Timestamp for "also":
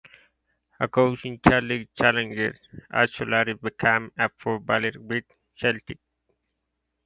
2.91-3.23